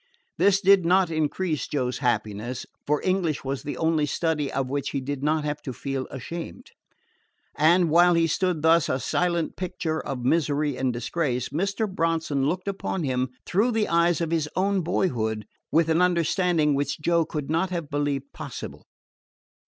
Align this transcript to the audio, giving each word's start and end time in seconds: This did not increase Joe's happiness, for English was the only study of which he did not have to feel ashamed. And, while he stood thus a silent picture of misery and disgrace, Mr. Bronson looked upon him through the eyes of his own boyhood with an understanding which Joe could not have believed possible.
This 0.39 0.61
did 0.61 0.83
not 0.83 1.11
increase 1.11 1.67
Joe's 1.67 1.99
happiness, 1.99 2.65
for 2.87 3.03
English 3.05 3.43
was 3.43 3.61
the 3.61 3.77
only 3.77 4.07
study 4.07 4.51
of 4.51 4.67
which 4.67 4.89
he 4.89 4.99
did 4.99 5.21
not 5.21 5.43
have 5.43 5.61
to 5.61 5.73
feel 5.73 6.07
ashamed. 6.09 6.71
And, 7.55 7.87
while 7.87 8.15
he 8.15 8.25
stood 8.25 8.63
thus 8.63 8.89
a 8.89 8.99
silent 8.99 9.55
picture 9.57 9.99
of 9.99 10.25
misery 10.25 10.75
and 10.75 10.91
disgrace, 10.91 11.49
Mr. 11.49 11.87
Bronson 11.87 12.47
looked 12.49 12.67
upon 12.67 13.03
him 13.03 13.29
through 13.45 13.73
the 13.73 13.89
eyes 13.89 14.21
of 14.21 14.31
his 14.31 14.49
own 14.55 14.81
boyhood 14.81 15.45
with 15.71 15.87
an 15.87 16.01
understanding 16.01 16.73
which 16.73 16.99
Joe 16.99 17.23
could 17.23 17.51
not 17.51 17.69
have 17.69 17.91
believed 17.91 18.33
possible. 18.33 18.87